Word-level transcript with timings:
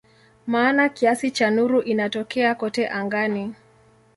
Maana 0.47 0.89
kiasi 0.89 1.31
cha 1.31 1.51
nuru 1.51 1.81
inatokea 1.81 2.55
kote 2.55 2.87
angani. 2.89 3.53